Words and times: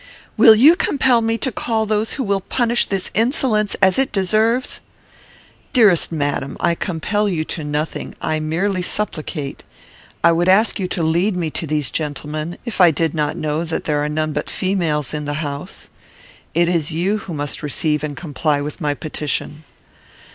"Will 0.35 0.55
you 0.55 0.75
compel 0.75 1.21
me 1.21 1.37
to 1.37 1.51
call 1.51 1.85
those 1.85 2.13
who 2.13 2.23
will 2.23 2.41
punish 2.41 2.87
this 2.87 3.11
insolence 3.13 3.75
as 3.83 3.99
it 3.99 4.11
deserves?" 4.11 4.79
"Dearest 5.73 6.11
madam! 6.11 6.57
I 6.59 6.73
compel 6.73 7.29
you 7.29 7.45
to 7.45 7.63
nothing. 7.63 8.15
I 8.19 8.39
merely 8.39 8.81
supplicate. 8.81 9.63
I 10.23 10.31
would 10.31 10.49
ask 10.49 10.79
you 10.79 10.87
to 10.87 11.03
lead 11.03 11.35
me 11.37 11.51
to 11.51 11.67
these 11.67 11.91
gentlemen, 11.91 12.57
if 12.65 12.81
I 12.81 12.89
did 12.89 13.13
not 13.13 13.37
know 13.37 13.63
that 13.63 13.83
there 13.83 14.03
are 14.03 14.09
none 14.09 14.33
but 14.33 14.49
females 14.49 15.13
in 15.13 15.25
the 15.25 15.35
house. 15.45 15.87
It 16.55 16.67
is 16.67 16.89
you 16.91 17.19
who 17.19 17.35
must 17.35 17.61
receive 17.61 18.03
and 18.03 18.17
comply 18.17 18.59
with 18.59 18.81
my 18.81 18.95
petition. 18.95 19.63